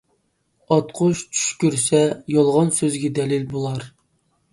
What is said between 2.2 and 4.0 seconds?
يالغان سۆزگە دەلىل بولار.